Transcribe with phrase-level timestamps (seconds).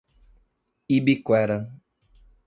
[0.97, 1.57] Ibiquera